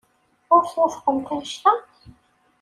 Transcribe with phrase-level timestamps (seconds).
[0.53, 1.73] Ur twufqemt anect-a?